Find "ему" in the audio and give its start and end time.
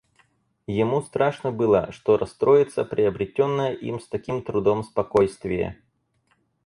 0.65-1.03